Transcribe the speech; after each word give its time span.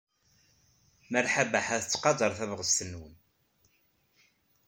Malḥa 1.11 1.43
Baḥa 1.51 1.77
tettqadar 1.83 2.31
tabɣest-nwen. 2.39 3.13